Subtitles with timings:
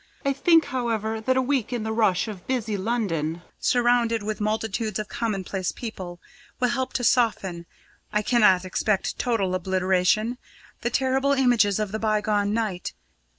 [0.25, 4.97] I think, however, that a week in the rush of busy London, surrounded with multitudes
[4.97, 6.19] of commonplace people,
[6.59, 7.67] will help to soften
[8.11, 10.39] I cannot expect total obliteration
[10.81, 12.93] the terrible images of the bygone night.